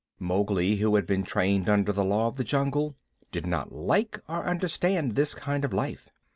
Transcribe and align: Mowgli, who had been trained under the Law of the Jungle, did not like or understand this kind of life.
Mowgli, 0.17 0.77
who 0.77 0.95
had 0.95 1.05
been 1.05 1.23
trained 1.23 1.69
under 1.69 1.91
the 1.93 2.03
Law 2.03 2.25
of 2.25 2.35
the 2.35 2.43
Jungle, 2.43 2.95
did 3.31 3.45
not 3.45 3.71
like 3.71 4.17
or 4.27 4.43
understand 4.47 5.11
this 5.11 5.35
kind 5.35 5.63
of 5.63 5.73
life. 5.73 6.09